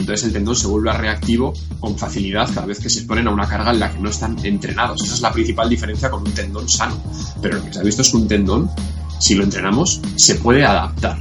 [0.00, 3.46] entonces el tendón se vuelve reactivo con facilidad cada vez que se exponen a una
[3.46, 5.02] carga en la que no están entrenados.
[5.02, 6.96] Esa es la principal diferencia con un tendón sano.
[7.40, 8.70] Pero lo que se ha visto es que un tendón,
[9.18, 11.18] si lo entrenamos, se puede adaptar.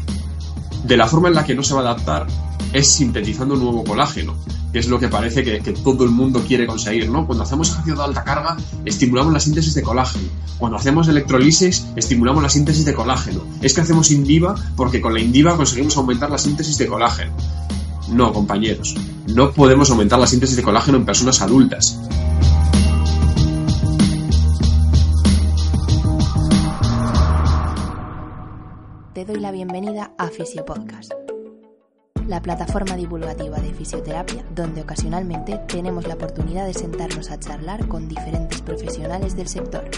[0.84, 2.28] De la forma en la que no se va a adaptar
[2.72, 4.36] es sintetizando nuevo colágeno,
[4.72, 7.26] que es lo que parece que, todo el mundo quiere conseguir, ¿no?
[7.26, 10.28] Cuando hacemos ejercicio de alta carga, estimulamos la síntesis de colágeno.
[10.58, 13.44] Cuando hacemos electrolisis, estimulamos la síntesis de colágeno.
[13.62, 17.34] Es que hacemos indiva porque con la indiva conseguimos aumentar la síntesis de colágeno.
[18.12, 18.96] No, compañeros,
[19.28, 22.00] no podemos aumentar la síntesis de colágeno en personas adultas.
[29.14, 31.14] Te doy la bienvenida a Fisiopodcast
[32.30, 38.08] la plataforma divulgativa de fisioterapia donde ocasionalmente tenemos la oportunidad de sentarnos a charlar con
[38.08, 39.90] diferentes profesionales del sector.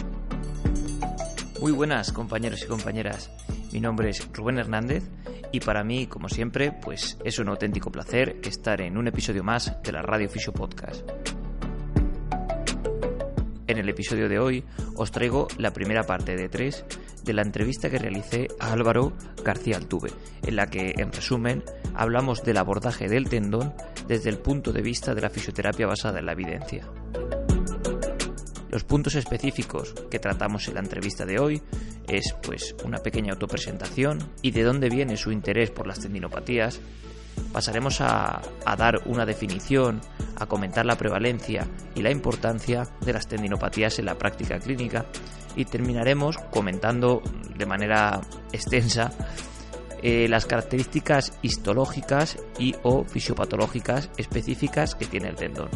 [1.62, 3.30] Muy buenas compañeros y compañeras,
[3.72, 5.04] mi nombre es Rubén Hernández
[5.52, 9.80] y para mí, como siempre, pues es un auténtico placer estar en un episodio más
[9.84, 11.08] de la Radio Fisio Podcast.
[13.68, 14.64] En el episodio de hoy
[14.96, 16.84] os traigo la primera parte de tres
[17.24, 19.14] de la entrevista que realicé a Álvaro
[19.46, 20.10] García Altuve,
[20.42, 23.72] en la que, en resumen, hablamos del abordaje del tendón
[24.08, 26.88] desde el punto de vista de la fisioterapia basada en la evidencia.
[28.72, 31.62] Los puntos específicos que tratamos en la entrevista de hoy
[32.08, 36.80] es pues una pequeña autopresentación y de dónde viene su interés por las tendinopatías.
[37.52, 38.42] Pasaremos a,
[38.78, 40.00] dar una definición,
[40.38, 45.06] a comentar la prevalencia y la importancia de las tendinopatías en la práctica clínica
[45.58, 47.22] y terminaremos comentando
[47.58, 48.22] de manera
[48.54, 49.12] extensa
[50.02, 55.70] eh, las características histológicas y o fisiopatológicas específicas que tiene el tendón.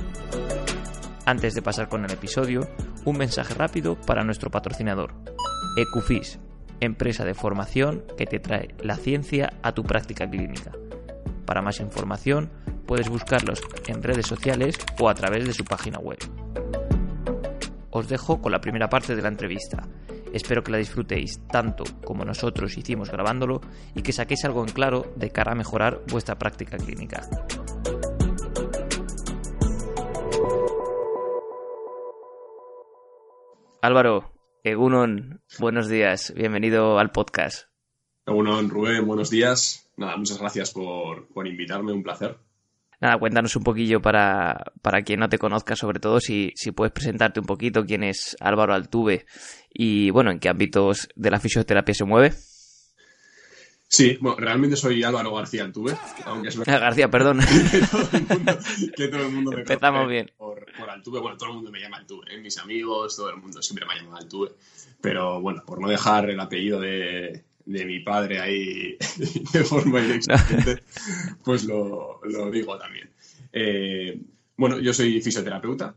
[1.25, 2.67] Antes de pasar con el episodio,
[3.03, 5.13] un mensaje rápido para nuestro patrocinador,
[5.75, 6.39] Ecufis,
[6.79, 10.71] empresa de formación que te trae la ciencia a tu práctica clínica.
[11.45, 12.51] Para más información,
[12.85, 16.19] puedes buscarlos en redes sociales o a través de su página web.
[17.89, 19.87] Os dejo con la primera parte de la entrevista,
[20.35, 23.61] Espero que la disfrutéis tanto como nosotros hicimos grabándolo
[23.93, 27.21] y que saquéis algo en claro de cara a mejorar vuestra práctica clínica.
[33.85, 37.67] Álvaro, Egunon, buenos días, bienvenido al podcast.
[38.25, 39.91] Egunon, Rubén, buenos días.
[39.95, 42.35] Nada, muchas gracias por, por invitarme, un placer.
[42.99, 46.93] Nada, cuéntanos un poquillo para, para quien no te conozca, sobre todo si, si puedes
[46.93, 49.27] presentarte un poquito quién es Álvaro Altuve
[49.69, 52.33] y bueno, en qué ámbitos de la fisioterapia se mueve.
[53.87, 56.81] Sí, bueno, realmente soy Álvaro García Altuve, aunque es verdad.
[56.81, 57.39] García, perdón.
[58.97, 60.31] que todo el mundo, me Empezamos bien.
[60.37, 62.41] Por, por, Altuve, bueno, todo el mundo me llama Altuve, ¿eh?
[62.41, 64.51] mis amigos, todo el mundo siempre me ha llamado Altuve.
[65.01, 68.97] Pero bueno, por no dejar el apellido de, de mi padre ahí
[69.53, 70.83] de forma inexistente,
[71.43, 73.09] pues lo, lo, digo también.
[73.51, 74.19] Eh,
[74.57, 75.95] bueno, yo soy fisioterapeuta,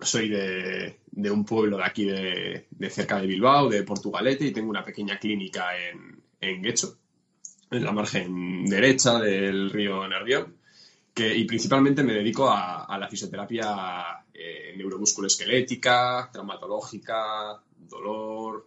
[0.00, 4.52] soy de, de, un pueblo de aquí de, de, cerca de Bilbao, de Portugalete, y
[4.52, 6.98] tengo una pequeña clínica en, en Guecho,
[7.76, 10.56] en la margen derecha del río Nervión,
[11.16, 18.66] y principalmente me dedico a, la fisioterapia eh, neuromusculoesquelética, traumatológica, dolor,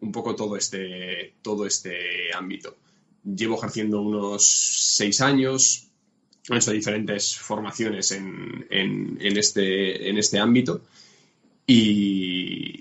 [0.00, 2.76] un poco todo este, todo este ámbito.
[3.24, 5.88] Llevo ejerciendo unos seis años,
[6.48, 10.82] he hecho diferentes formaciones en, en, este, en este ámbito
[11.66, 12.77] y,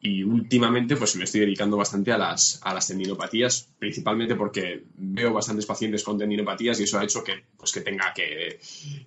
[0.00, 5.32] y últimamente pues me estoy dedicando bastante a las, a las tendinopatías, principalmente porque veo
[5.32, 8.60] bastantes pacientes con tendinopatías y eso ha hecho que, pues, que tenga que,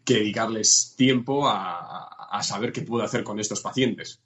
[0.03, 4.22] que dedicarles tiempo a, a, saber qué puedo hacer con estos pacientes.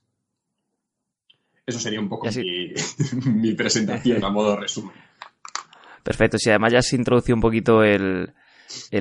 [1.67, 2.27] Eso sería un poco
[3.25, 4.95] mi, presentación a modo resumen.
[6.03, 8.33] Perfecto, si además ya se introdució un poquito el,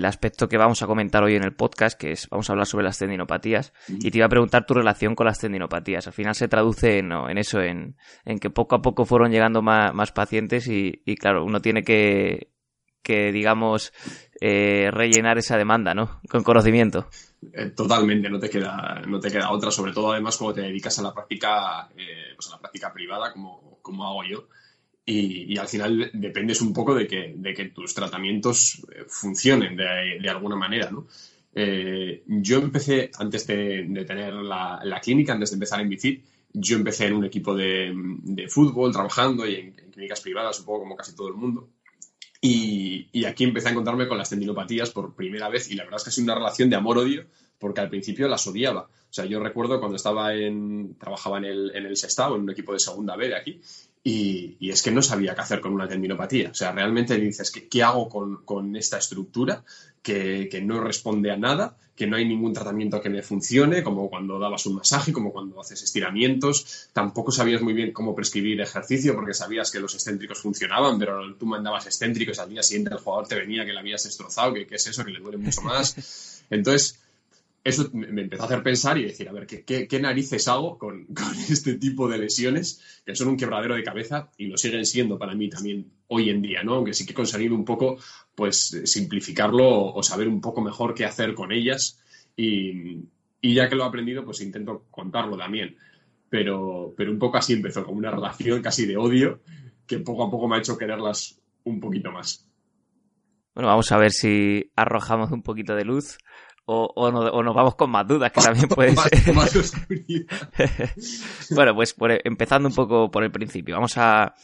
[0.05, 2.85] aspecto que vamos a comentar hoy en el podcast, que es, vamos a hablar sobre
[2.85, 6.07] las tendinopatías, y te iba a preguntar tu relación con las tendinopatías.
[6.07, 7.97] Al final se traduce en, en eso, en,
[8.41, 12.53] que poco a poco fueron llegando más, pacientes y, claro, uno tiene que,
[13.03, 13.93] que digamos,
[14.41, 16.21] eh, rellenar esa demanda, ¿no?
[16.29, 17.09] Con conocimiento.
[17.53, 20.99] Eh, totalmente, no te queda, no te queda otra, sobre todo además cuando te dedicas
[20.99, 24.49] a la práctica, eh, pues a la práctica privada, como, como hago yo.
[25.07, 30.29] Y, al final dependes un poco de que, de que tus tratamientos eh, funcionen de,
[30.29, 31.07] alguna manera, ¿no?
[32.27, 37.07] yo empecé, antes de, tener la, la, clínica, antes de empezar en Bifit, yo empecé
[37.07, 41.29] en un equipo de, de fútbol, trabajando y en, clínicas privadas, un como casi todo
[41.29, 41.69] el mundo.
[42.41, 46.05] Y, aquí empecé a encontrarme con las tendinopatías por primera vez y la verdad es
[46.05, 47.25] que ha sido una relación de amor-odio
[47.59, 48.83] porque al principio las odiaba.
[48.83, 52.51] O sea, yo recuerdo cuando estaba en, trabajaba en el, en el Sestao, en un
[52.51, 53.61] equipo de segunda B de aquí,
[54.07, 56.51] y, es que no sabía qué hacer con una tendinopatía.
[56.51, 58.11] O sea, realmente dices, ¿qué, qué hago
[58.45, 59.65] con, esta estructura
[60.03, 64.39] que, no responde a nada, que no hay ningún tratamiento que me funcione, como cuando
[64.39, 66.91] dabas un masaje, como cuando haces estiramientos?
[66.93, 71.47] Tampoco sabías muy bien cómo prescribir ejercicio porque sabías que los excéntricos funcionaban, pero tú
[71.47, 74.75] mandabas excéntricos, al día siguiente el jugador te venía que le habías destrozado, que, que
[74.75, 76.45] es eso, que le duele mucho más.
[76.51, 77.01] Entonces,
[77.65, 81.07] eso me empezó a hacer pensar y decir, a ver, ¿qué, narices hago con,
[81.49, 85.35] este tipo de lesiones que son un quebradero de cabeza y lo siguen siendo para
[85.35, 86.75] mí también hoy en día, ¿no?
[86.75, 87.97] Aunque sí que he conseguido un poco,
[88.35, 91.99] pues, simplificarlo o, saber un poco mejor qué hacer con ellas
[92.37, 92.99] y,
[93.43, 95.77] ya que lo he aprendido, pues intento contarlo también.
[96.29, 99.41] Pero, pero un poco así empezó, como una relación casi de odio
[99.87, 102.47] que poco a poco me ha hecho quererlas un poquito más.
[103.55, 106.19] Bueno, vamos a ver si arrojamos un poquito de luz
[106.67, 109.35] o, o, nos vamos con más dudas, que también puede ser.
[111.55, 111.95] bueno, pues
[112.25, 114.35] empezando un poco por el principio, vamos a,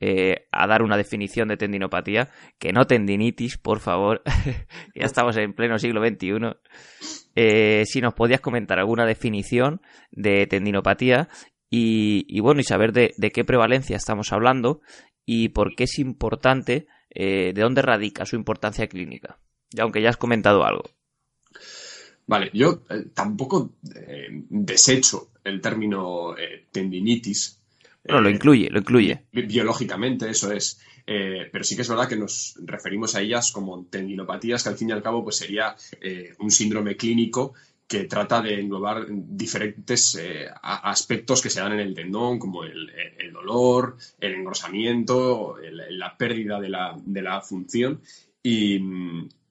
[0.00, 2.28] eh, a dar una definición de tendinopatía,
[2.58, 4.22] que no tendinitis, por favor,
[4.94, 6.56] ya estamos en pleno siglo XXI.
[7.34, 9.80] Eh, si nos podías comentar alguna definición
[10.10, 11.28] de tendinopatía
[11.70, 14.80] y, bueno, y saber de, qué prevalencia estamos hablando
[15.24, 19.38] y por qué es importante, eh, de dónde radica su importancia clínica.
[19.70, 20.82] Ya aunque ya has comentado algo.
[22.26, 27.58] Vale, yo eh, tampoco eh, desecho el término eh, tendinitis.
[28.04, 29.24] No, lo incluye, lo incluye.
[29.32, 30.80] Biológicamente, eso es.
[31.04, 34.88] pero sí que es verdad que nos referimos a ellas como tendinopatías, que al fin
[34.88, 35.76] y al cabo pues sería
[36.40, 37.54] un síndrome clínico
[37.86, 40.18] que trata de englobar diferentes
[40.62, 42.90] aspectos que se dan en el tendón, como el,
[43.32, 45.56] dolor, el engrosamiento,
[45.90, 48.00] la pérdida de la, de la función.
[48.42, 48.80] Y,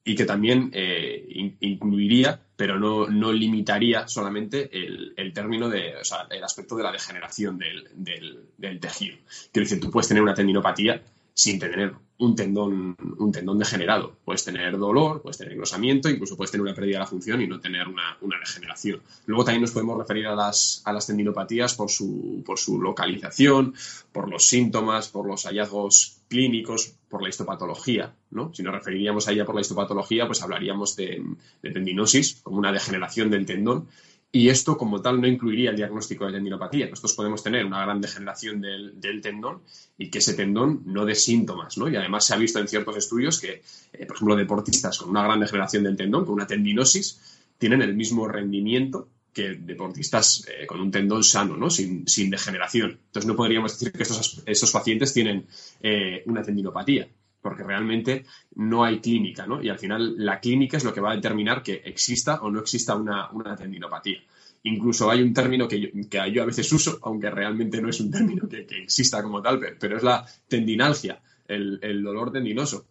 [0.04, 6.04] y que también eh, incluiría, pero no, no limitaría solamente el, el, término de, o
[6.04, 9.18] sea, el aspecto de la degeneración del, del, del tejido.
[9.52, 11.02] Quiero decir, tú puedes tener una tendinopatía
[11.42, 14.16] sin tener un tendón, un tendón degenerado.
[14.24, 17.48] Puedes tener dolor, puedes tener engrosamiento, incluso puedes tener una pérdida de la función y
[17.48, 19.02] no tener una, una degeneración.
[19.26, 23.74] Luego también nos podemos referir a las, a las tendinopatías por su, por su localización,
[24.12, 28.14] por los síntomas, por los hallazgos clínicos, por la histopatología.
[28.30, 28.54] ¿no?
[28.54, 31.26] Si nos referiríamos a ella por la histopatología, pues hablaríamos de,
[31.64, 33.88] de tendinosis, como una degeneración del tendón,
[34.34, 36.90] y esto, como tal, no incluiría el diagnóstico de tendinopatía.
[36.90, 39.62] Nosotros podemos tener una gran degeneración del, tendón
[39.98, 41.90] y que ese tendón no dé síntomas, ¿no?
[41.90, 43.62] Y además se ha visto en ciertos estudios que,
[43.92, 47.20] eh, por ejemplo, deportistas con una gran degeneración del tendón, con una tendinosis,
[47.58, 51.70] tienen el mismo rendimiento que deportistas eh, con un tendón sano, ¿no?
[51.70, 53.00] Sin, degeneración.
[53.08, 55.46] Entonces no podríamos decir que estos, estos pacientes tienen
[55.82, 57.10] eh, una tendinopatía
[57.42, 59.62] porque realmente no hay clínica, ¿no?
[59.62, 62.60] Y al final la clínica es lo que va a determinar que exista o no
[62.60, 64.20] exista una, tendinopatía.
[64.64, 65.92] Incluso hay un término que
[66.32, 69.98] yo, a veces uso, aunque realmente no es un término que, exista como tal, pero,
[69.98, 72.86] es la tendinalgia, el, dolor tendinoso.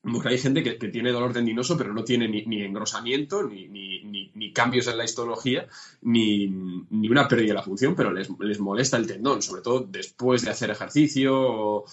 [0.00, 4.96] Porque hay gente que, tiene dolor tendinoso, pero no tiene ni, engrosamiento, ni, cambios en
[4.96, 5.66] la histología,
[6.00, 10.42] ni, una pérdida de la función, pero les, les, molesta el tendón, sobre todo después
[10.42, 11.84] de hacer ejercicio o,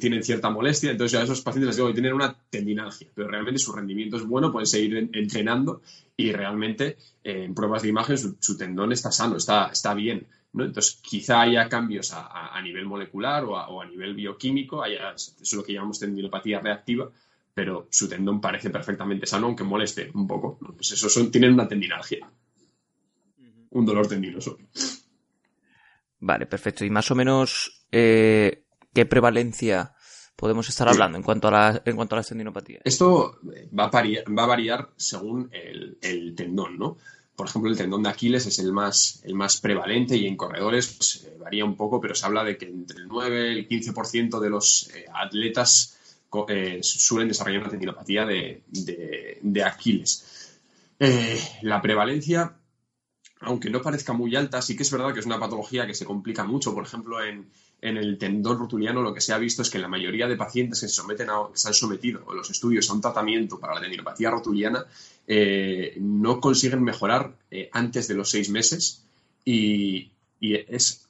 [0.00, 3.58] tienen cierta molestia, entonces a esos pacientes les digo que tienen una tendinalgia, pero realmente
[3.58, 5.82] su rendimiento es bueno, pueden seguir entrenando
[6.16, 10.26] y realmente eh, en pruebas de imagen su, tendón está sano, está, está bien.
[10.52, 10.64] ¿no?
[10.64, 15.62] Entonces quizá haya cambios a, nivel molecular o a, nivel bioquímico, haya, eso es lo
[15.62, 17.10] que llamamos tendinopatía reactiva,
[17.54, 20.58] pero su tendón parece perfectamente sano, aunque moleste un poco.
[20.58, 22.28] Pues eso son, tienen una tendinalgia,
[23.70, 24.58] un dolor tendinoso.
[26.20, 26.84] Vale, perfecto.
[26.84, 29.94] Y más o menos, eh, ¿qué prevalencia
[30.38, 32.82] podemos estar hablando en cuanto a, la, en cuanto a las tendinopatías?
[32.84, 33.40] Esto
[33.76, 36.96] va a, variar, va a variar según el, tendón, ¿no?
[37.34, 40.94] Por ejemplo, el tendón de Aquiles es el más, el más prevalente y en corredores
[40.96, 43.68] pues, eh, varía un poco, pero se habla de que entre el 9 y el
[43.68, 45.98] 15% de los eh, atletas
[46.48, 48.62] eh, suelen desarrollar una tendinopatía de,
[49.40, 50.60] de Aquiles.
[51.62, 52.57] la prevalencia
[53.40, 56.04] aunque no parezca muy alta, sí que es verdad que es una patología que se
[56.04, 56.74] complica mucho.
[56.74, 57.46] Por ejemplo, en,
[57.80, 60.88] el tendón rotuliano lo que se ha visto es que la mayoría de pacientes que
[60.88, 64.30] se, someten a, se han sometido en los estudios a un tratamiento para la tendinopatía
[64.30, 64.84] rotuliana
[65.26, 69.04] eh, no consiguen mejorar eh, antes de los seis meses.
[69.44, 70.10] Y,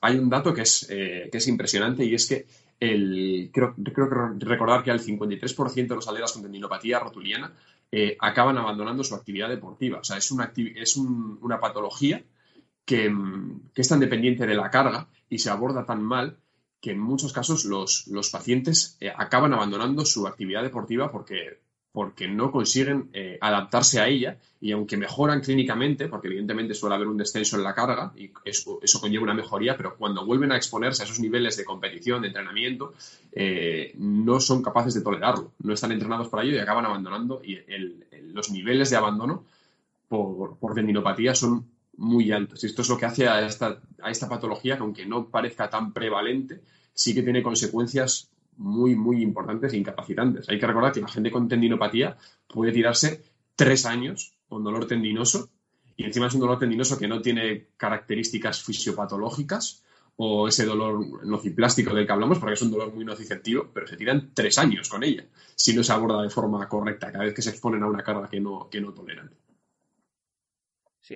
[0.00, 2.46] hay un dato que es, eh, que es impresionante y es que
[2.78, 7.52] creo, que recordar que el 53% de los atletas con tendinopatía rotuliana
[7.90, 10.00] eh, acaban abandonando su actividad deportiva.
[10.00, 12.22] O sea, es una, es una patología
[12.84, 13.12] que,
[13.74, 16.38] es tan dependiente de la carga y se aborda tan mal
[16.80, 21.60] que en muchos casos los, pacientes eh, acaban abandonando su actividad deportiva porque
[21.92, 27.08] porque no consiguen eh, adaptarse a ella y aunque mejoran clínicamente, porque evidentemente suele haber
[27.08, 31.02] un descenso en la carga y eso, conlleva una mejoría, pero cuando vuelven a exponerse
[31.02, 32.92] a esos niveles de competición, de entrenamiento,
[33.32, 37.58] eh, no son capaces de tolerarlo, no están entrenados para ello y acaban abandonando y
[38.32, 39.44] los niveles de abandono
[40.08, 41.66] por, por tendinopatía son
[41.96, 42.62] muy altos.
[42.62, 45.68] Y esto es lo que hace a esta, a esta patología que aunque no parezca
[45.68, 46.60] tan prevalente,
[46.94, 50.48] sí que tiene consecuencias muy, muy importantes e incapacitantes.
[50.48, 53.22] Hay que recordar que la gente con tendinopatía puede tirarse
[53.56, 55.48] tres años con dolor tendinoso
[55.96, 59.82] y encima es un dolor tendinoso que no tiene características fisiopatológicas
[60.16, 63.96] o ese dolor nociplástico del que hablamos, porque es un dolor muy nociceptivo, pero se
[63.96, 65.24] tiran tres años con ella
[65.54, 68.28] si no se aborda de forma correcta cada vez que se exponen a una carga
[68.28, 69.30] que no, que no toleran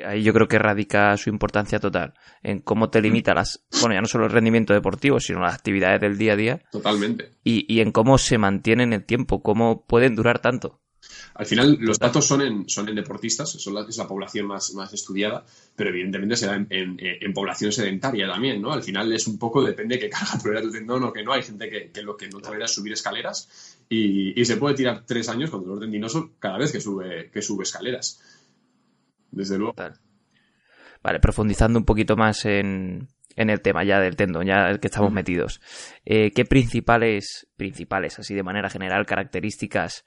[0.04, 4.00] ahí yo creo que radica su importancia total en cómo te limita las, bueno, ya
[4.00, 6.62] no solo el rendimiento deportivo, sino las actividades del día a día.
[6.70, 7.32] Totalmente.
[7.44, 10.80] Y, en cómo se mantienen el tiempo, cómo pueden durar tanto.
[11.34, 14.72] Al final, los datos son en, son en deportistas, son la, es la población más,
[14.74, 15.44] más estudiada,
[15.74, 18.72] pero evidentemente se da en, población sedentaria también, ¿no?
[18.72, 21.32] Al final es un poco, depende de qué carga tolera tu tendón o que no.
[21.32, 25.28] Hay gente que, lo que no tolera es subir escaleras y, se puede tirar tres
[25.28, 28.20] años con dolor tendinoso cada vez que sube, que sube escaleras
[29.32, 29.74] desde luego.
[31.02, 35.12] Vale, profundizando un poquito más en, el tema ya del tendón, ya el que estamos
[35.12, 35.60] metidos.
[36.04, 40.04] Eh, ¿Qué principales, principales, así de manera general, características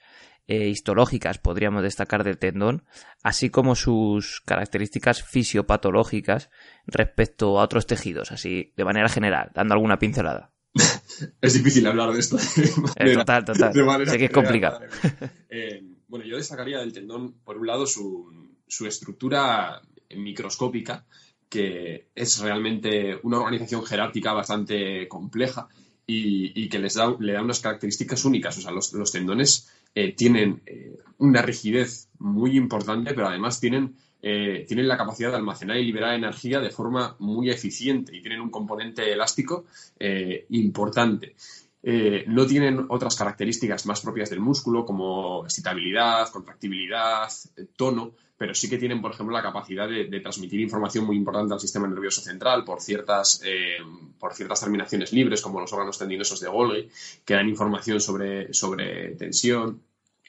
[0.48, 2.86] eh, histológicas podríamos destacar del tendón,
[3.24, 6.50] así como sus características fisiopatológicas
[6.86, 10.54] respecto a otros tejidos, así de manera general, dando alguna pincelada?
[11.42, 12.38] es difícil hablar de esto.
[12.98, 13.74] Eh, total, total.
[14.08, 14.80] sé que es complicado.
[16.08, 18.30] bueno, yo destacaría del tendón, por un lado, su,
[18.68, 19.82] su estructura
[20.16, 21.06] microscópica,
[21.50, 25.68] que es realmente una organización jerárquica bastante compleja
[26.08, 28.58] y, que les da, le da unas características únicas.
[28.58, 34.66] O sea, los, tendones eh, tienen eh, una rigidez muy importante, pero además tienen, eh,
[34.68, 38.52] tienen la capacidad de almacenar y liberar energía de forma muy eficiente y tienen un
[38.52, 39.66] componente elástico
[40.50, 41.36] importante.
[42.28, 47.30] No tienen otras características más propias del músculo como excitabilidad, contractibilidad,
[47.76, 51.60] tono, pero sí que tienen, por ejemplo, la capacidad de, transmitir información muy importante al
[51.60, 53.78] sistema nervioso central por ciertas, eh,
[54.20, 56.90] por ciertas terminaciones libres, como los órganos tendinosos de Golgi,
[57.24, 59.82] que dan información sobre, sobre tensión,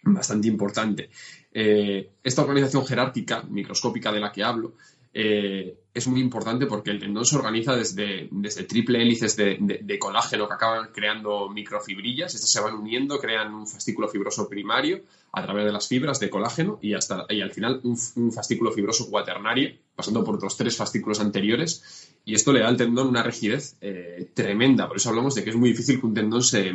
[0.03, 1.11] bastante importante.
[1.53, 4.75] Eh, esta organización jerárquica, microscópica de la que hablo,
[5.19, 10.47] eh, es muy importante porque el tendón se organiza desde, desde triple hélices de, colágeno
[10.47, 12.35] que acaban creando microfibrillas.
[12.35, 15.01] Estas se van uniendo, crean un fascículo fibroso primario
[15.33, 17.97] a través de las fibras de colágeno y, hasta, y al final un,
[18.31, 22.13] fascículo fibroso cuaternario, pasando por otros tres fascículos anteriores.
[22.27, 24.87] Y esto le da al tendón una rigidez eh, tremenda.
[24.87, 26.75] Por eso hablamos de que es muy difícil que un tendón se,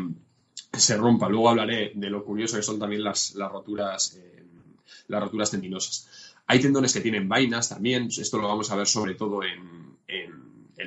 [0.74, 1.29] se rompa.
[1.29, 4.45] Luego hablaré de lo curioso que son también las, las roturas, eh,
[5.10, 6.21] las roturas tendinosas.
[6.51, 9.96] Hay tendones que tienen vainas también, esto lo vamos a ver sobre todo en,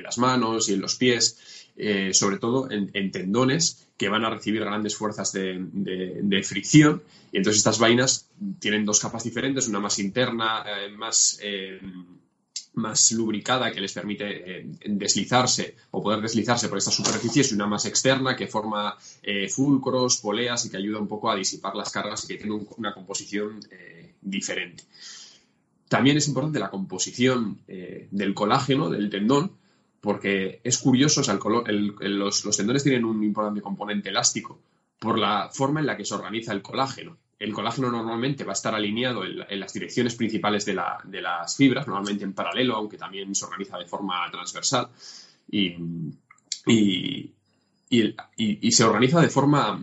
[0.03, 4.63] las manos y en los pies, eh, sobre todo en, tendones que van a recibir
[4.63, 7.01] grandes fuerzas de, fricción.
[7.31, 8.29] Y entonces estas vainas
[8.59, 11.81] tienen dos capas diferentes, una más interna, eh, más, eh,
[12.75, 17.87] más lubricada que les permite deslizarse o poder deslizarse por estas superficies y una más
[17.87, 18.95] externa que forma
[19.49, 22.93] fulcros, poleas y que ayuda un poco a disipar las cargas y que tiene una
[22.93, 23.61] composición
[24.21, 24.83] diferente.
[25.95, 29.53] También es importante la composición eh, del colágeno, del tendón,
[30.01, 31.21] porque es curioso,
[32.01, 34.59] los, tendones tienen un importante componente elástico
[34.99, 37.15] por la forma en la que se organiza el colágeno.
[37.39, 42.25] El colágeno normalmente va a estar alineado en, las direcciones principales de, las fibras, normalmente
[42.25, 44.89] en paralelo, aunque también se organiza de forma transversal.
[45.49, 45.77] Y,
[48.69, 49.81] se organiza de forma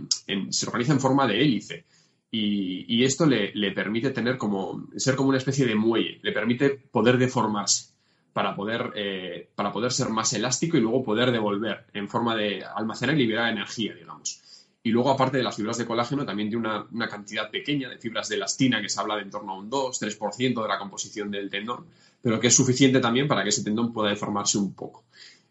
[0.51, 1.87] se organiza en forma de hélice
[2.35, 7.19] y, esto le, permite tener como, ser como una especie de muelle, le permite poder
[7.19, 7.93] deformarse
[8.33, 12.65] para poder, eh, para poder ser más elástico y luego poder devolver en forma de
[12.65, 14.41] almacenar y liberar energía, digamos.
[14.83, 18.31] Y luego, aparte de las fibras de colágeno, también tiene una, cantidad pequeña de fibras
[18.31, 21.51] de elastina que se habla de en torno a un 2-3% de la composición del
[21.51, 21.85] tendón,
[22.23, 25.05] pero que es suficiente también para que ese tendón pueda deformarse un poco.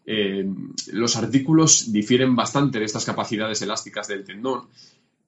[0.04, 0.44] Eh,
[0.92, 4.66] los artículos difieren bastante de estas capacidades elásticas del tendón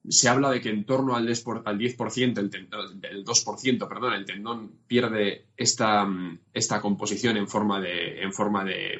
[0.09, 6.07] se habla de que en torno al 10%, el, 2%, perdón, el tendón pierde esta,
[6.53, 8.99] esta composición en forma, de, en forma de,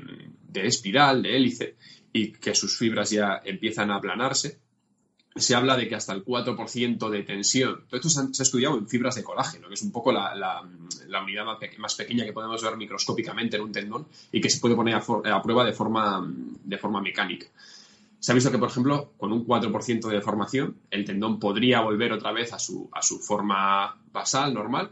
[0.53, 1.75] espiral, de hélice,
[2.11, 4.59] y que sus fibras ya empiezan a aplanarse.
[5.35, 8.87] Se habla de que hasta el 4% de tensión, todo esto se ha, estudiado en
[8.87, 10.61] fibras de colágeno, que es un poco la,
[11.21, 11.45] unidad
[11.77, 15.03] más, pequeña que podemos ver microscópicamente en un tendón y que se puede poner a,
[15.35, 17.47] a prueba de forma, de forma mecánica
[18.25, 22.11] Se ha visto que, por ejemplo, con un 4% de deformación, el tendón podría volver
[22.11, 24.89] otra vez a su, a su forma basal, normal,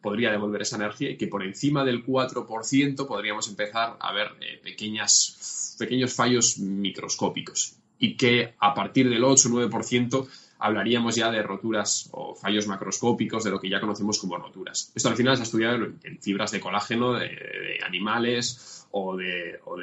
[0.00, 4.58] podría devolver esa energía y que por encima del 4% podríamos empezar a ver eh,
[4.62, 7.76] pequeñas, pequeños fallos microscópicos.
[7.98, 10.26] Y que a partir del 8-9%
[10.60, 14.92] hablaríamos ya de roturas o fallos macroscópicos de lo que ya conocemos como roturas.
[14.94, 19.78] Esto al final se ha estudiado en fibras de colágeno de, animales o de, o,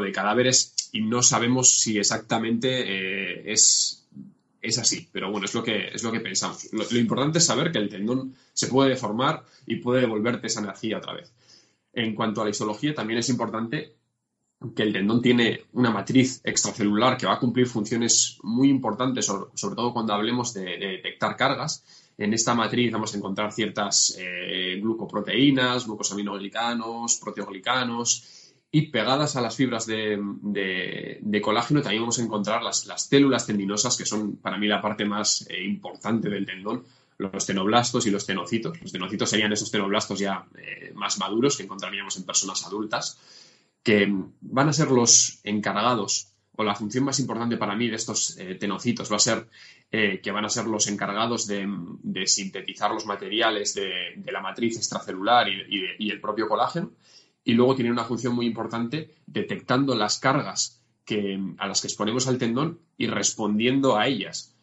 [0.00, 4.06] de, cadáveres y no sabemos si exactamente eh, es,
[4.60, 6.68] es así, pero bueno, es lo que, es lo que pensamos.
[6.72, 10.60] Lo, lo, importante es saber que el tendón se puede deformar y puede devolverte esa
[10.60, 11.32] energía otra vez.
[11.94, 13.94] En cuanto a la histología, también es importante
[14.74, 19.76] que el tendón tiene una matriz extracelular que va a cumplir funciones muy importantes, sobre,
[19.76, 21.84] todo cuando hablemos de, detectar cargas.
[22.18, 29.54] En esta matriz vamos a encontrar ciertas eh, glucoproteínas, glucosaminoglicanos, proteoglicanos y pegadas a las
[29.54, 30.18] fibras de,
[31.42, 35.46] colágeno también vamos a encontrar las, células tendinosas, que son para mí la parte más
[35.50, 36.84] eh, importante del tendón,
[37.18, 38.80] los tenoblastos y los tenocitos.
[38.80, 43.18] Los tenocitos serían esos tenoblastos ya eh, más maduros que encontraríamos en personas adultas
[43.82, 48.36] que van a ser los encargados, o la función más importante para mí de estos
[48.38, 49.48] eh, tenocitos va a ser
[49.90, 51.66] eh, que van a ser los encargados de,
[52.26, 56.92] sintetizar los materiales de, la matriz extracelular y, el propio colágeno.
[57.44, 62.26] Y luego tienen una función muy importante detectando las cargas que, a las que exponemos
[62.28, 64.54] al tendón y respondiendo a ellas.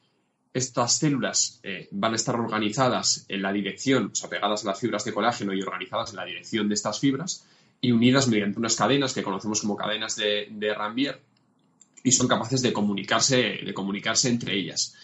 [0.53, 4.79] Estas células eh, van a estar organizadas en la dirección, o sea, pegadas a las
[4.79, 7.45] fibras de colágeno y organizadas en la dirección de estas fibras,
[7.81, 11.21] y unidas mediante unas cadenas que conocemos como cadenas de, de Rambier
[12.03, 14.95] y son capaces de comunicarse, de comunicarse entre ellas.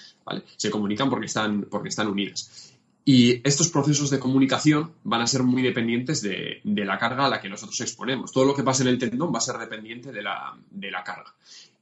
[0.58, 2.74] Se comunican porque están, porque están unidas.
[3.08, 7.39] Y estos procesos de comunicación van a ser muy dependientes de, la carga a la
[7.39, 8.32] que nosotros exponemos.
[8.32, 11.03] Todo lo que pasa en el tendón va a ser dependiente de la, de la
[11.03, 11.34] carga.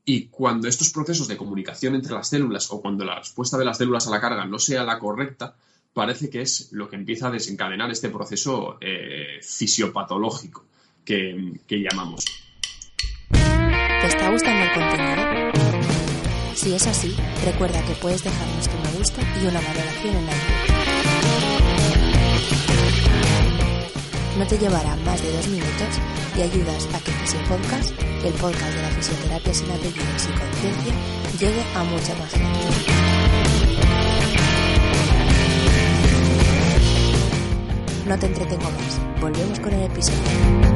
[0.04, 3.78] Y cuando estos procesos de comunicación entre las células o cuando la respuesta de las
[3.78, 5.56] células a la carga no sea la correcta,
[5.94, 10.66] parece que es lo que empieza a desencadenar este proceso eh, fisiopatológico
[11.06, 12.26] que, llamamos.
[13.30, 15.52] ¿Te está gustando el contenido?
[16.56, 20.74] Si es así, recuerda que puedes dejarnos tu me gusta y una valoración en iTunes.
[24.38, 26.00] No te llevará más de dos minutos
[26.38, 27.92] y ayudas a que Fisio Podcast,
[28.24, 30.94] el podcast de la fisioterapia sin apellidos y conciencia,
[31.40, 33.23] llegue a mucha más gente.
[38.08, 39.22] No te entretengo más.
[39.22, 40.74] Volvemos con el episodio.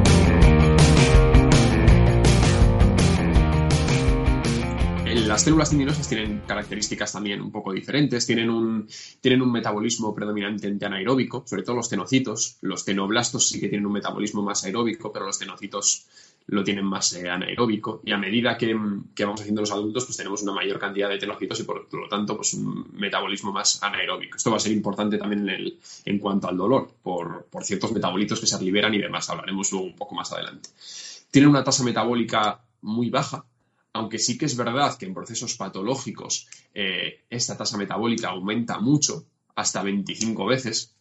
[5.28, 8.88] las células tendinosas tienen características también un poco diferentes, tienen un,
[9.20, 12.56] tienen un metabolismo predominantemente anaeróbico, sobre todo los tenocitos.
[12.62, 16.06] Los tenoblastos sí que tienen un metabolismo más aeróbico, pero los tenocitos
[16.48, 18.00] lo tienen más eh, anaeróbico.
[18.04, 21.60] Y a medida que, vamos haciendo los adultos, pues tenemos una mayor cantidad de tenocitos
[21.60, 24.36] y por lo tanto, pues un metabolismo más anaeróbico.
[24.36, 27.92] Esto va a ser importante también en, el, en cuanto al dolor, por, por ciertos
[27.92, 29.28] metabolitos que se liberan y demás.
[29.28, 30.70] Hablaremos luego un poco más adelante.
[31.30, 33.44] Tienen una tasa metabólica muy baja,
[33.92, 39.26] aunque sí que es verdad que en procesos patológicos eh, esta tasa metabólica aumenta mucho,
[39.54, 40.94] hasta 25 veces,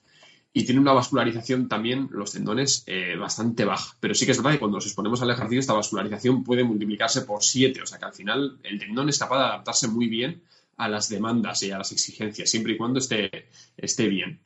[0.54, 3.96] y tiene una vascularización también, los tendones, eh, bastante baja.
[4.00, 7.22] Pero sí que es verdad que cuando nos exponemos al ejercicio, esta vascularización puede multiplicarse
[7.22, 10.42] por 7, o sea que al final el tendón es capaz de adaptarse muy bien
[10.78, 14.42] a las demandas y a las exigencias, siempre y cuando esté, esté bien.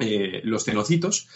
[0.00, 1.28] Eh, los tenocitos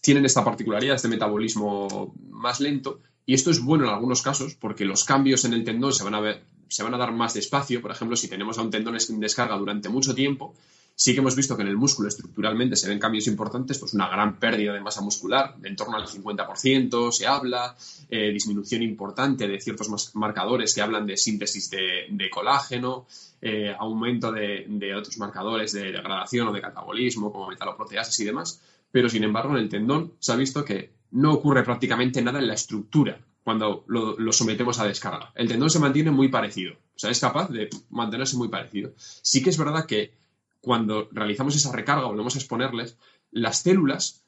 [0.00, 4.86] tienen esta particularidad, este metabolismo más lento, y esto es bueno en algunos casos porque
[4.86, 7.82] los cambios en el tendón se van a, ver, se van a dar más despacio.
[7.82, 10.54] Por ejemplo, si tenemos a un tendón en descarga durante mucho tiempo,
[10.98, 14.08] sí que hemos visto que en el músculo estructuralmente se ven cambios importantes, pues una
[14.08, 17.76] gran pérdida de masa muscular, en torno al 50% se habla,
[18.10, 23.06] eh, disminución importante de ciertos marcadores que hablan de síntesis de, colágeno,
[23.40, 28.60] eh, aumento de, otros marcadores de degradación o de catabolismo, como metaloproteasas y demás.
[28.90, 32.48] Pero, sin embargo, en el tendón se ha visto que no ocurre prácticamente nada en
[32.48, 35.30] la estructura cuando lo, sometemos a descarga.
[35.36, 38.94] El tendón se mantiene muy parecido, o sea, es capaz de mantenerse muy parecido.
[38.96, 40.12] Sí que es verdad que
[40.60, 42.96] cuando realizamos esa recarga, volvemos a exponerles,
[43.30, 44.22] las células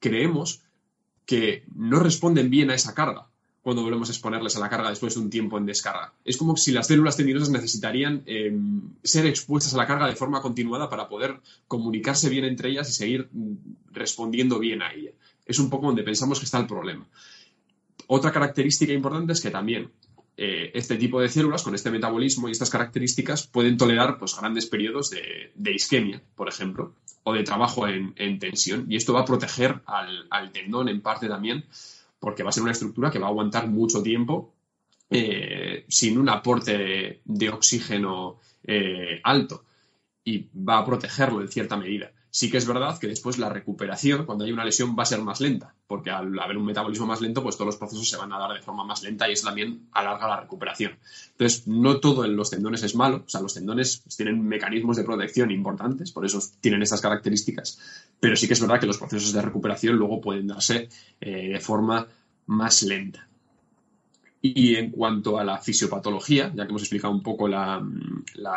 [0.00, 0.62] creemos
[1.24, 3.28] que no responden bien a esa carga
[3.62, 6.12] cuando volvemos a exponerles a la carga después de un tiempo en descarga.
[6.24, 10.40] Es como si las células tendinosas necesitarían em, ser expuestas a la carga de forma
[10.40, 13.54] continuada para poder comunicarse bien entre ellas y seguir mm,
[13.92, 15.10] respondiendo bien a ella
[15.46, 17.06] es un poco donde pensamos que está el problema.
[18.08, 19.90] Otra característica importante es que también
[20.38, 24.66] eh, este tipo de células con este metabolismo y estas características pueden tolerar pues, grandes
[24.66, 28.86] periodos de, isquemia, por ejemplo, o de trabajo en, tensión.
[28.88, 31.64] Y esto va a proteger al, tendón en parte también,
[32.20, 34.52] porque va a ser una estructura que va a aguantar mucho tiempo
[35.88, 38.38] sin un aporte de, oxígeno
[39.22, 39.64] alto
[40.24, 42.10] y va a protegerlo en cierta medida.
[42.36, 45.22] Sí que es verdad que después la recuperación, cuando hay una lesión, va a ser
[45.22, 48.30] más lenta, porque al haber un metabolismo más lento, pues todos los procesos se van
[48.30, 50.98] a dar de forma más lenta y eso también alarga la recuperación.
[51.30, 55.04] Entonces, no todo en los tendones es malo, o sea, los tendones tienen mecanismos de
[55.04, 57.80] protección importantes, por eso tienen estas características,
[58.20, 61.60] pero sí que es verdad que los procesos de recuperación luego pueden darse eh, de
[61.60, 62.06] forma
[62.48, 63.26] más lenta.
[64.42, 67.82] Y en cuanto a la fisiopatología, ya que hemos explicado un poco la,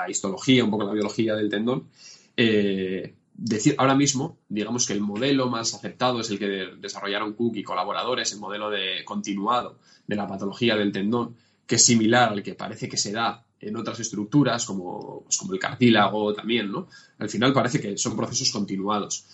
[0.09, 1.85] histología, un poco la biología del tendón,
[2.35, 7.55] eh, decir ahora mismo, digamos que el modelo más aceptado es el que desarrollaron Cook
[7.55, 12.43] y colaboradores, el modelo de continuado de la patología del tendón, que es similar al
[12.43, 16.87] que parece que se da en otras estructuras, como, pues, como el cartílago también, ¿no?
[17.17, 19.25] Al final parece que son procesos continuados.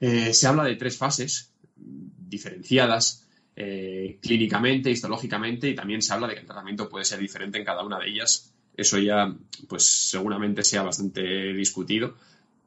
[0.00, 6.34] Eh, se habla de tres fases diferenciadas eh, clínicamente, histológicamente, y también se habla de
[6.34, 8.52] que el tratamiento puede ser diferente en cada una de ellas.
[8.74, 9.34] Eso ya,
[9.68, 12.14] pues seguramente sea bastante discutido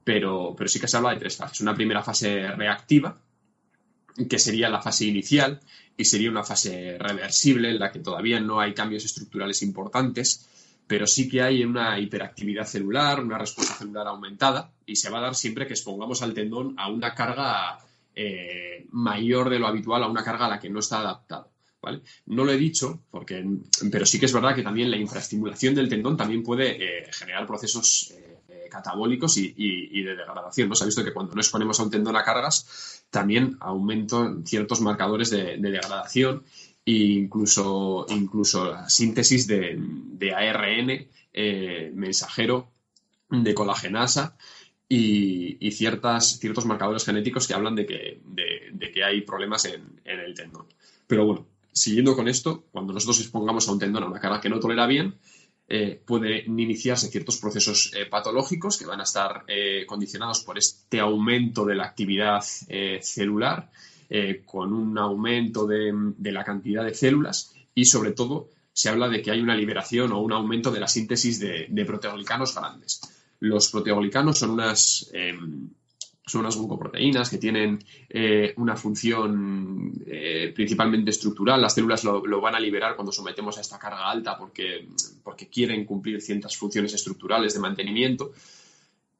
[0.06, 1.62] pero, sí que se habla de tres fases.
[1.62, 3.18] Una primera fase reactiva,
[4.30, 5.60] que sería la fase inicial,
[5.98, 10.48] y sería una fase reversible en la que todavía no hay cambios estructurales importantes,
[10.86, 15.22] pero sí que hay una hiperactividad celular, una respuesta celular aumentada, y se va a
[15.22, 17.80] dar siempre que expongamos al tendón a una carga
[18.14, 21.50] eh, mayor de lo habitual, a una carga a la que no está adaptado.
[21.82, 22.02] ¿Vale?
[22.28, 23.44] No lo he dicho, porque,
[23.92, 27.46] pero sí que es verdad que también la infraestimulación del tendón también puede eh, generar
[27.46, 28.35] procesos eh,
[28.70, 30.70] catabólicos y, de degradación.
[30.70, 30.76] ¿no?
[30.76, 34.82] Se ha visto que cuando no exponemos a un tendón a cargas, también aumentan ciertos
[34.82, 36.44] marcadores de, degradación
[36.86, 42.72] e incluso, incluso síntesis de, ARN eh, mensajero
[43.30, 44.38] de colagenasa
[44.88, 50.20] y, ciertas, ciertos marcadores genéticos que hablan de que, de, que hay problemas en, en,
[50.20, 50.68] el tendón.
[51.08, 54.50] Pero bueno, siguiendo con esto, cuando nosotros expongamos a un tendón a una carga que
[54.50, 55.16] no tolera bien,
[55.68, 61.00] eh, pueden iniciarse ciertos procesos eh, patológicos que van a estar eh, condicionados por este
[61.00, 62.42] aumento de la actividad
[63.02, 63.72] celular,
[64.46, 65.92] con un aumento de,
[66.32, 70.20] la cantidad de células y sobre todo se habla de que hay una liberación o
[70.20, 73.02] un aumento de la síntesis de, de proteoglicanos grandes.
[73.40, 75.70] Los proteoglicanos son unas em,
[76.26, 81.62] son unas glucoproteínas que tienen eh, una función eh, principalmente estructural.
[81.62, 84.88] Las células lo, van a liberar cuando sometemos a esta carga alta porque,
[85.24, 88.34] porque quieren cumplir ciertas funciones estructurales de mantenimiento.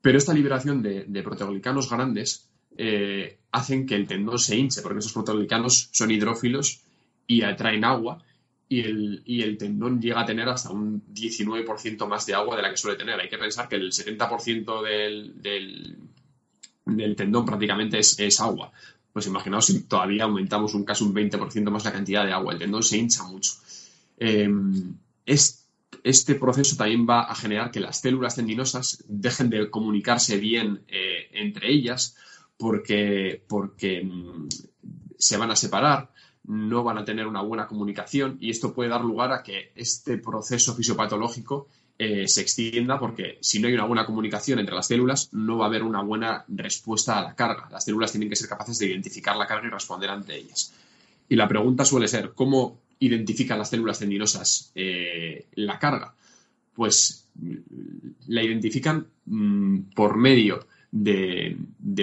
[0.02, 5.00] Pero esta liberación de, de proteoglicanos grandes eh, hacen que el tendón se hinche, porque
[5.00, 6.82] esos proteoglicanos son hidrófilos
[7.28, 8.24] y atraen agua
[8.68, 12.64] y el, y el, tendón llega a tener hasta un 19% más de agua de
[12.64, 13.20] la que suele tener.
[13.20, 15.98] Hay que pensar que el 70% del, del
[17.16, 18.72] tendón prácticamente es, agua.
[19.12, 22.54] Pues imaginaos si todavía aumentamos un caso un 20% más la cantidad de agua.
[22.54, 23.54] El tendón se hincha mucho.
[24.18, 24.96] Em,
[25.26, 31.30] este proceso también va a generar que las células tendinosas dejen de comunicarse bien eh,
[31.34, 32.16] entre ellas
[32.58, 34.48] porque, porque mm,
[35.18, 36.12] se van a separar,
[36.44, 40.18] no van a tener una buena comunicación y esto puede dar lugar a que este
[40.18, 45.30] proceso fisiopatológico eh, se extienda porque si no hay una buena comunicación entre las células
[45.32, 47.70] no va a haber una buena respuesta a la carga.
[47.72, 50.74] Las células tienen que ser capaces de identificar la carga y responder ante ellas.
[51.30, 56.14] Y la pregunta suele ser, ¿cómo identifican las células tendinosas eh, la carga?
[56.74, 57.28] Pues
[58.28, 61.58] la identifican mm, por medio de,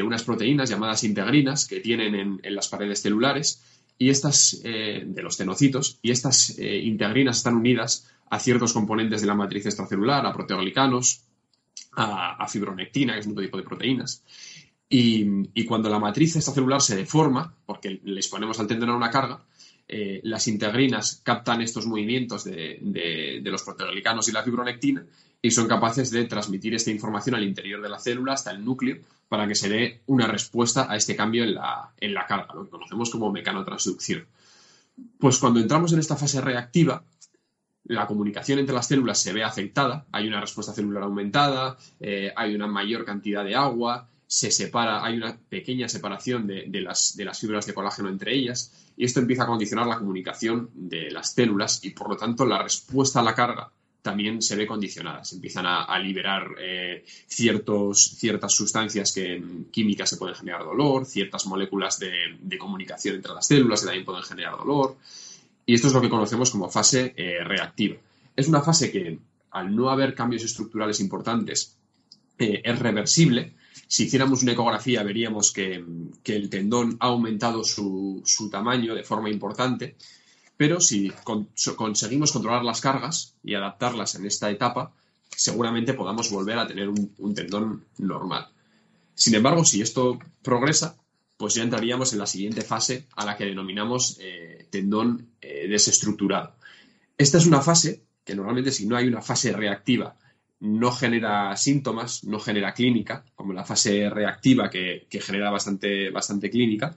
[0.05, 3.63] unas proteínas llamadas integrinas que tienen en, las paredes celulares
[4.03, 9.27] y estas eh, de los tenocitos y estas integrinas están unidas a ciertos componentes de
[9.27, 11.25] la matriz extracelular, a proteoglicanos,
[11.93, 14.25] a, fibronectina, que es un tipo de proteínas.
[14.89, 19.45] Y, cuando la matriz extracelular se deforma, porque les ponemos al tendón una carga,
[19.89, 25.05] eh, las integrinas captan estos movimientos de, los proteoglicanos y la fibronectina
[25.43, 28.99] y son capaces de transmitir esta información al interior de la célula hasta el núcleo
[29.29, 32.65] para que se dé una respuesta a este cambio en la, en la carga, lo
[32.65, 34.25] que conocemos como mecanotransducción.
[35.19, 37.03] Pues cuando entramos en esta fase reactiva,
[37.85, 42.55] la comunicación entre las células se ve afectada, hay una respuesta celular aumentada, eh, hay
[42.55, 47.41] una mayor cantidad de agua, se separa, hay una pequeña separación de, las, de, las,
[47.41, 51.85] fibras de colágeno entre ellas, y esto empieza a condicionar la comunicación de las células
[51.85, 55.25] y por lo tanto la respuesta a la carga también se ve condicionada.
[55.25, 61.47] Se empiezan a, liberar eh, ciertos, ciertas sustancias que, químicas que pueden generar dolor, ciertas
[61.47, 64.97] moléculas de, comunicación entre las células que también pueden generar dolor.
[65.65, 67.97] Y esto es lo que conocemos como fase eh, reactiva.
[68.35, 69.19] Es una fase que,
[69.53, 71.77] al no haber cambios estructurales importantes,
[72.39, 73.53] eh, es reversible.
[73.87, 75.85] Si hiciéramos una ecografía veríamos que,
[76.25, 79.97] el tendón ha aumentado su, tamaño de forma importante,
[80.63, 81.13] pero si
[81.75, 84.93] conseguimos controlar las cargas y adaptarlas en esta etapa,
[85.29, 88.47] seguramente podamos volver a tener un, tendón normal.
[89.13, 90.97] Sin embargo, si esto progresa,
[91.37, 96.55] pues ya entraríamos en la siguiente fase a la que denominamos eh, tendón eh, desestructurado.
[97.19, 100.15] Esta es una fase que normalmente si no hay una fase reactiva
[100.61, 106.95] no genera síntomas, no genera clínica, como la fase reactiva que, genera bastante, bastante clínica,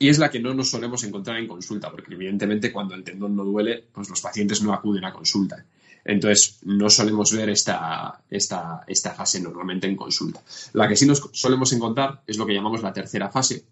[0.00, 3.36] y es la que no nos solemos encontrar en consulta, porque evidentemente cuando el tendón
[3.36, 5.62] no duele, pues los pacientes no acuden a consulta.
[6.02, 10.40] Entonces, no solemos ver esta, esta, esta fase normalmente en consulta.
[10.72, 13.66] La que sí nos solemos encontrar es lo que llamamos la tercera fase,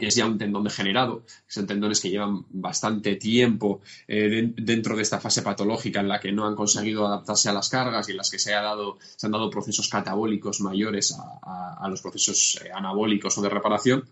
[0.00, 5.02] que es ya un tendón degenerado, son tendones que llevan bastante tiempo eh, dentro de
[5.02, 8.16] esta fase patológica en la que no han conseguido adaptarse a las cargas y en
[8.16, 12.70] las que se, ha dado, se han dado procesos catabólicos mayores a, los procesos eh,
[12.74, 14.08] anabólicos o de reparación.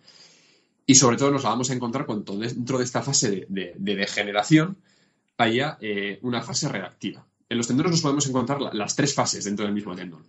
[0.87, 4.77] Y sobre todo nos la vamos a encontrar cuando dentro de esta fase de, degeneración
[5.39, 7.25] haya eh, una fase reactiva.
[7.49, 10.23] En los tendones nos podemos encontrar las tres fases dentro del mismo tendón.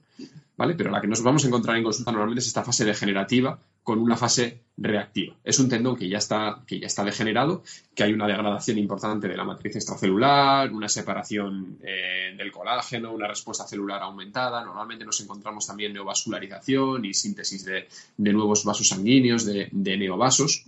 [0.57, 0.75] ¿vale?
[0.75, 3.99] Pero la que nos vamos a encontrar en consulta normalmente es esta fase degenerativa con
[3.99, 5.35] una fase reactiva.
[5.43, 7.61] Es un tendón que ya está, que ya está degenerado,
[7.93, 13.27] que hay una degradación importante de la matriz extracelular, una separación eh, del colágeno, una
[13.27, 14.65] respuesta celular aumentada.
[14.65, 20.65] Normalmente nos encontramos también neovascularización y síntesis de, nuevos vasos sanguíneos, de, de neovasos.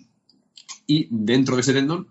[0.86, 2.08] Y dentro de ese tendón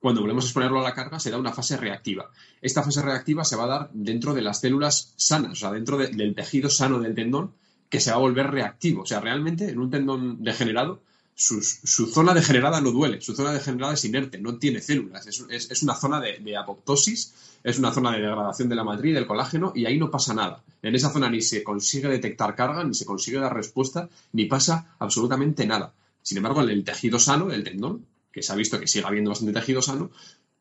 [0.00, 2.28] cuando volvemos a exponerlo a la carga, se da una fase reactiva.
[2.60, 5.96] Esta fase reactiva se va a dar dentro de las células sanas, o sea, dentro
[5.96, 7.54] del tejido sano del tendón,
[7.92, 9.02] que se va a volver reactivo.
[9.02, 11.02] O sea, realmente en un tendón degenerado,
[11.34, 15.94] su, zona degenerada no duele, su zona degenerada es inerte, no tiene células, es, una
[15.94, 19.98] zona de, apoptosis, es una zona de degradación de la matriz, del colágeno, y ahí
[19.98, 20.64] no pasa nada.
[20.80, 24.96] En esa zona ni se consigue detectar carga, ni se consigue dar respuesta, ni pasa
[24.98, 25.92] absolutamente nada.
[26.22, 29.28] Sin embargo, en el tejido sano, el tendón, que se ha visto que sigue habiendo
[29.28, 30.10] bastante tejido sano,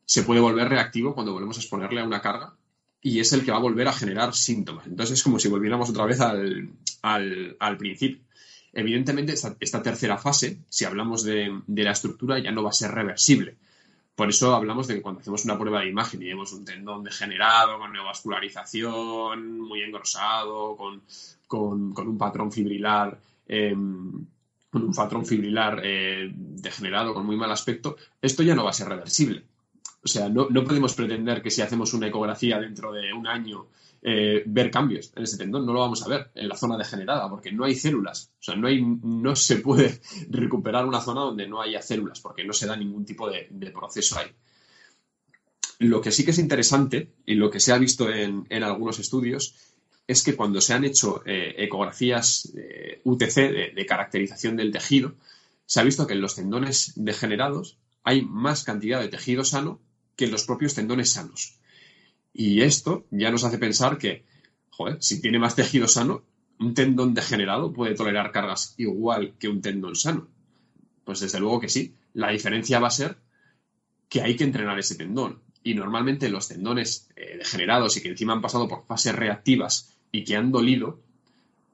[0.03, 2.55] se puede volver reactivo cuando volvemos a exponerle a una carga
[3.01, 4.85] y es el que va a volver a generar síntomas.
[4.85, 8.19] Entonces es como si volviéramos otra vez al, principio.
[8.73, 13.55] Evidentemente, esta, tercera fase, si hablamos de, la estructura, ya no va a ser reversible.
[14.15, 17.03] Por eso hablamos de que cuando hacemos una prueba de imagen y vemos un tendón
[17.03, 21.01] degenerado, con neovascularización, muy engrosado, con,
[21.49, 24.25] un patrón fibrilar em,
[24.69, 28.73] con un patrón fibrilar eh, degenerado con muy mal aspecto, esto ya no va a
[28.73, 29.43] ser reversible.
[30.03, 33.67] O sea, no, podemos pretender que si hacemos una ecografía dentro de un año
[34.01, 37.29] eh, ver cambios en ese tendón, no lo vamos a ver en la zona degenerada,
[37.29, 38.31] porque no hay células.
[38.39, 42.43] O sea, no, hay, no se puede recuperar una zona donde no haya células, porque
[42.43, 44.31] no se da ningún tipo de, proceso ahí.
[45.77, 48.99] Lo que sí que es interesante, y lo que se ha visto en, en algunos
[48.99, 49.55] estudios,
[50.07, 52.51] es que cuando se han hecho eh, ecografías
[53.03, 53.35] UTC
[53.75, 55.15] de, caracterización del tejido,
[55.65, 59.79] se ha visto que en los tendones degenerados hay más cantidad de tejido sano
[60.21, 61.55] que los propios tendones sanos.
[62.31, 64.23] Y esto ya nos hace pensar que,
[64.69, 66.23] joder, si tiene más tejido sano,
[66.59, 70.27] un tendón degenerado puede tolerar cargas igual que un tendón sano.
[71.05, 71.95] Pues desde luego que sí.
[72.13, 73.17] La diferencia va a ser
[74.09, 75.41] que hay que entrenar ese tendón.
[75.63, 80.23] Y normalmente los tendones eh, degenerados y que encima han pasado por fases reactivas y
[80.23, 81.01] que han dolido,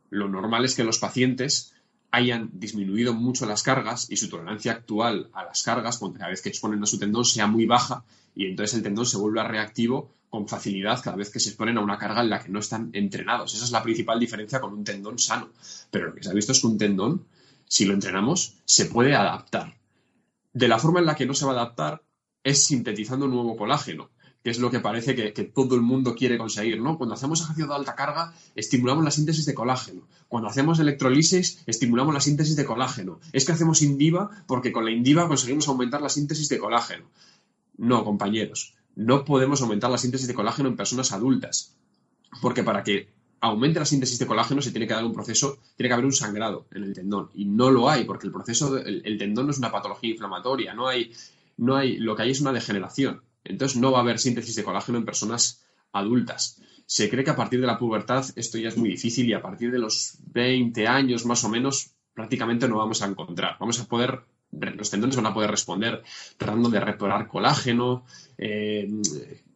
[0.09, 1.73] lo normal es que los pacientes
[2.11, 6.49] hayan disminuido mucho las cargas y su tolerancia actual a las cargas, cada vez que
[6.49, 8.03] exponen a su tendón, sea muy baja
[8.35, 11.81] y entonces el tendón se vuelve reactivo con facilidad cada vez que se exponen a
[11.81, 13.53] una carga en la que no están entrenados.
[13.55, 15.49] Esa es la principal diferencia con un tendón sano.
[15.89, 17.25] Pero lo que se ha visto es que un tendón,
[17.67, 19.75] si lo entrenamos, se puede adaptar.
[20.53, 22.03] De la forma en la que no se va a adaptar
[22.43, 24.09] es sintetizando nuevo colágeno
[24.47, 26.97] que es lo que parece que, todo el mundo quiere conseguir, ¿no?
[26.97, 30.07] Cuando hacemos ejercicio de alta carga, estimulamos la síntesis de colágeno.
[30.29, 33.19] Cuando hacemos electrolisis, estimulamos la síntesis de colágeno.
[33.33, 37.03] Es que hacemos indiva porque con la indiva conseguimos aumentar la síntesis de colágeno.
[37.75, 41.75] No, compañeros, no podemos aumentar la síntesis de colágeno en personas adultas,
[42.41, 43.09] porque para que
[43.41, 46.13] aumente la síntesis de colágeno se tiene que dar un proceso, tiene que haber un
[46.13, 49.57] sangrado en el tendón y no lo hay porque el proceso, el, tendón no es
[49.57, 51.11] una patología inflamatoria, no hay,
[51.57, 53.26] no hay, lo que hay es una degeneración.
[53.49, 56.61] Entonces no va a haber síntesis de colágeno en personas adultas.
[56.85, 59.41] Se cree que a partir de la pubertad esto ya es muy difícil y a
[59.41, 63.57] partir de los 20 años más o menos prácticamente no vamos a encontrar.
[63.59, 66.03] Vamos a poder, los tendones van a poder responder
[66.37, 68.05] tratando de reparar colágeno,
[68.37, 68.89] eh,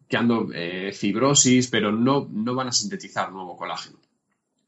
[0.08, 3.98] creando eh, fibrosis, pero no, no van a sintetizar nuevo colágeno.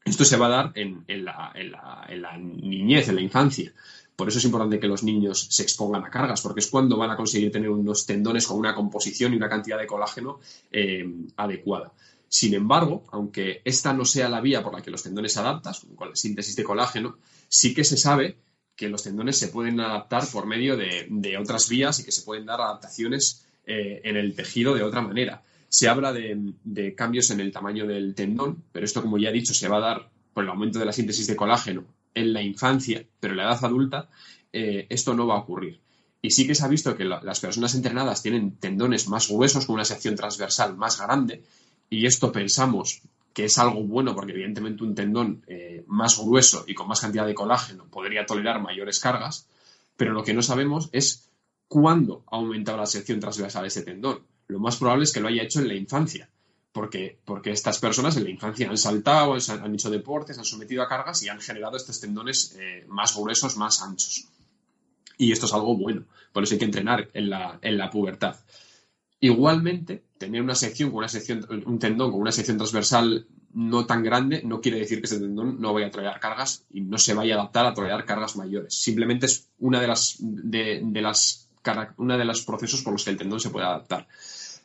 [0.03, 3.73] Esto se va a dar en, la, en la niñez, en la infancia.
[4.15, 7.11] Por eso es importante que los niños se expongan a cargas, porque es cuando van
[7.11, 10.39] a conseguir tener unos tendones con una composición y una cantidad de colágeno
[10.71, 11.91] eh, adecuada.
[12.27, 15.73] Sin embargo, aunque esta no sea la vía por la que los tendones se adaptan,
[15.95, 18.37] con la síntesis de colágeno, sí que se sabe
[18.75, 22.45] que los tendones se pueden adaptar por medio de, otras vías y que se pueden
[22.45, 25.43] dar adaptaciones eh, en el tejido de otra manera.
[25.67, 29.53] Se habla de, cambios en el tamaño del tendón, pero esto, como ya he dicho,
[29.53, 33.05] se va a dar por el aumento de la síntesis de colágeno en la infancia,
[33.19, 34.09] pero en la edad adulta
[34.51, 35.79] eh, esto no va a ocurrir.
[36.21, 39.75] Y sí que se ha visto que las personas entrenadas tienen tendones más gruesos, con
[39.75, 41.43] una sección transversal más grande,
[41.87, 46.73] y esto pensamos que es algo bueno porque evidentemente un tendón eh, más grueso y
[46.73, 49.47] con más cantidad de colágeno podría tolerar mayores cargas,
[49.97, 51.29] pero lo que no sabemos es
[51.67, 54.21] cuándo ha aumentado la sección transversal de ese tendón.
[54.47, 56.29] Lo más probable es que lo haya hecho en la infancia,
[56.75, 60.89] porque, porque estas personas en la infancia han saltado, han, hecho deportes, han sometido a
[60.89, 64.27] cargas y han generado estos tendones eh, más gruesos, más anchos.
[65.17, 68.35] Y esto es algo bueno, por eso hay que entrenar en la, en la pubertad.
[69.21, 74.03] Igualmente, tener una sección con una sección, un tendón con una sección transversal no tan
[74.03, 77.13] grande no quiere decir que ese tendón no vaya a tolerar cargas y no se
[77.13, 78.73] vaya a adaptar a tolerar cargas mayores.
[78.73, 81.47] Simplemente es una de las, de, las,
[81.95, 84.09] una de los procesos por los que el tendón se puede adaptar.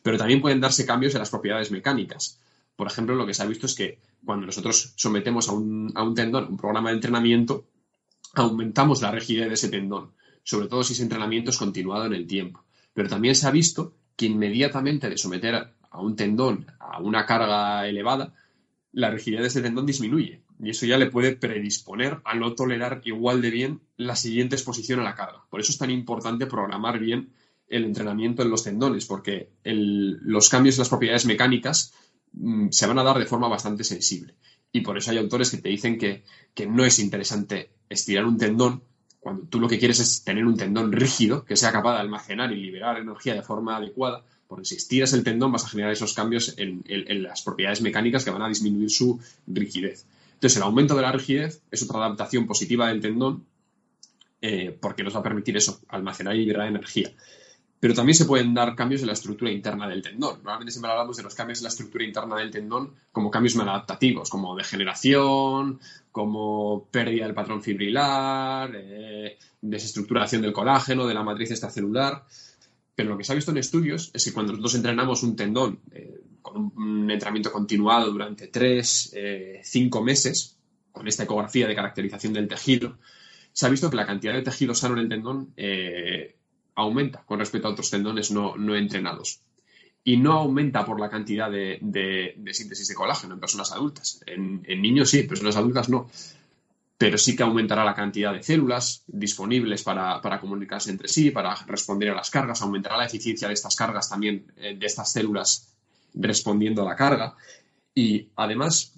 [0.03, 2.41] Pero también pueden darse cambios en las propiedades mecánicas.
[2.77, 6.03] Por ejemplo, lo que se ha visto es que cuando nosotros sometemos a un, a
[6.03, 7.67] un tendón un programa de entrenamiento,
[8.35, 12.27] aumentamos la rigidez de ese tendón, sobre todo si ese entrenamiento es continuado en el
[12.27, 12.65] tiempo.
[12.95, 15.55] Pero también se ha visto que inmediatamente de someter
[15.91, 18.35] a un tendón a una carga elevada,
[18.93, 20.43] la rigidez de ese tendón disminuye.
[20.63, 25.01] Y eso ya le puede predisponer a no tolerar igual de bien la siguiente exposición
[25.01, 25.45] a la carga.
[25.49, 27.31] Por eso es tan importante programar bien
[27.70, 31.94] el entrenamiento en los tendones, porque los cambios en las propiedades mecánicas
[32.33, 34.35] mm, se van a dar de forma bastante sensible.
[34.72, 36.24] Y por eso hay autores que te dicen que,
[36.66, 38.83] no es interesante estirar un tendón
[39.18, 42.52] cuando tú lo que quieres es tener un tendón rígido que sea capaz de almacenar
[42.52, 46.14] y liberar energía de forma adecuada, porque si estiras el tendón vas a generar esos
[46.14, 46.83] cambios en,
[47.22, 50.06] las propiedades mecánicas que van a disminuir su rigidez.
[50.35, 53.44] Entonces, el aumento de la rigidez es otra adaptación positiva del tendón
[54.40, 57.12] eh, porque nos va a permitir eso, almacenar y liberar energía.
[57.81, 60.37] Pero también se pueden dar cambios en la estructura interna del tendón.
[60.37, 64.29] Normalmente siempre hablamos de los cambios en la estructura interna del tendón como cambios maladaptativos,
[64.29, 65.81] como degeneración,
[66.12, 72.27] como pérdida del patrón fibrilar, eh, desestructuración del colágeno, de la matriz extracelular.
[72.95, 75.81] Pero lo que se ha visto en estudios es que cuando nosotros entrenamos un tendón
[75.90, 79.14] eh, con un entrenamiento continuado durante 3,
[79.62, 80.59] 5 eh, meses,
[80.93, 82.99] con esta ecografía de caracterización del tejido,
[83.53, 85.55] se ha visto que la cantidad de tejido sano en el tendón
[86.81, 89.40] aumenta con respecto a otros tendones no, entrenados.
[90.03, 94.23] Y no aumenta por la cantidad de, síntesis de colágeno en personas adultas.
[94.27, 96.11] En, niños sí, en personas adultas no.
[96.97, 102.11] Pero sí que aumentará la cantidad de células disponibles para, comunicarse entre sí, para responder
[102.11, 105.73] a las cargas, aumentará la eficiencia de estas cargas también, eh, de estas células
[106.14, 107.35] respondiendo a la carga.
[107.95, 108.95] Y además,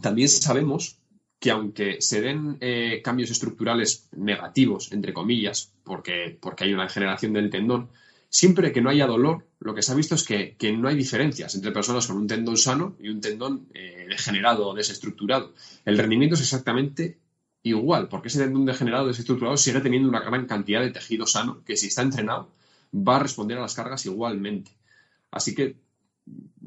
[0.00, 0.98] también sabemos
[1.38, 7.32] que aunque se den eh, cambios estructurales negativos, entre comillas, porque, porque hay una degeneración
[7.32, 7.90] del tendón,
[8.28, 11.54] siempre que no haya dolor, lo que se ha visto es que, no hay diferencias
[11.54, 15.54] entre personas con un tendón sano y un tendón eh, degenerado o desestructurado.
[15.84, 17.18] El rendimiento es exactamente
[17.62, 21.62] igual, porque ese tendón degenerado o desestructurado sigue teniendo una gran cantidad de tejido sano
[21.64, 22.50] que si está entrenado
[22.92, 24.72] va a responder a las cargas igualmente.
[25.30, 25.76] Así que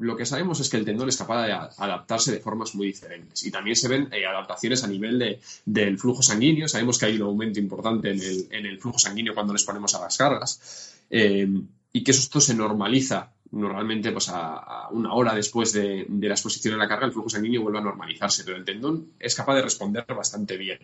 [0.02, 3.44] lo que sabemos es que el tendón es capaz de adaptarse de formas muy diferentes.
[3.44, 6.68] Y también se ven eh, adaptaciones a nivel del flujo sanguíneo.
[6.68, 10.16] Sabemos que hay un aumento importante en el, flujo sanguíneo cuando les ponemos a las
[10.16, 10.98] cargas.
[11.08, 11.48] Eh,
[11.92, 16.74] y que esto se normaliza normalmente pues a, una hora después de, de, la exposición
[16.74, 18.44] a la carga, el flujo sanguíneo vuelve a normalizarse.
[18.44, 20.78] Pero el tendón es capaz de responder bastante bien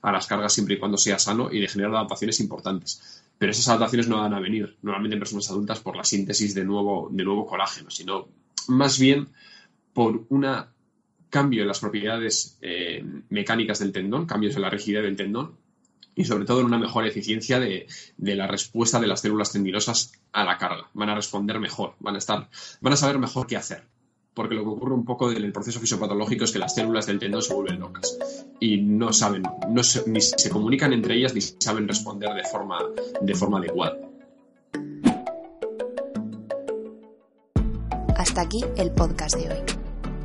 [0.00, 3.66] a las cargas siempre y cuando sea sano y de generar adaptaciones importantes pero esas
[3.70, 7.24] adaptaciones no van a venir normalmente en personas adultas por la síntesis de nuevo, de
[7.24, 8.28] nuevo colágeno, sino
[8.68, 9.30] más bien
[9.92, 10.46] por un
[11.28, 15.56] cambio en las propiedades eh, mecánicas del tendón, cambios en la rigidez del tendón
[16.14, 20.44] y sobre todo en una mejor eficiencia de, la respuesta de las células tendinosas a
[20.44, 20.88] la carga.
[20.94, 22.48] Van a responder mejor, van a estar,
[22.80, 23.82] van a saber mejor qué hacer
[24.34, 27.18] porque lo que ocurre un poco en el proceso fisiopatológico es que las células del
[27.18, 28.18] tendón se vuelven locas
[28.60, 32.78] y no saben, no se, ni se comunican entre ellas ni saben responder de forma,
[33.20, 33.96] de forma adecuada.
[38.16, 39.62] Hasta aquí el podcast de hoy.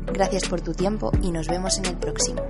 [0.05, 2.41] Gracias por tu tiempo y nos vemos en el próximo.